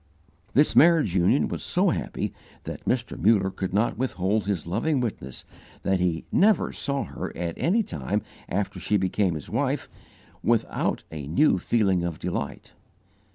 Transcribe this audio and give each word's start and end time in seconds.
This 0.55 0.75
marriage 0.75 1.13
union 1.13 1.47
was 1.47 1.61
so 1.61 1.89
happy 1.89 2.33
that 2.63 2.85
Mr. 2.85 3.19
Muller 3.19 3.51
could 3.51 3.71
not 3.71 3.99
withhold 3.99 4.47
his 4.47 4.65
loving 4.65 4.99
witness 4.99 5.45
that 5.83 5.99
he 5.99 6.25
never 6.31 6.71
saw 6.71 7.03
her 7.03 7.31
at 7.37 7.53
any 7.55 7.83
time 7.83 8.23
after 8.49 8.79
she 8.79 8.97
became 8.97 9.35
his 9.35 9.47
wife, 9.47 9.87
without 10.43 11.03
a 11.11 11.27
new 11.27 11.59
feeling 11.59 12.03
of 12.03 12.17
delight. 12.17 12.73